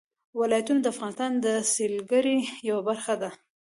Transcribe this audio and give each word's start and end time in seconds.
ولایتونه 0.39 0.79
د 0.81 0.85
افغانستان 0.93 1.31
د 1.45 1.47
سیلګرۍ 1.73 2.39
یوه 2.69 2.81
برخه 2.89 3.13
ده. 3.21 3.29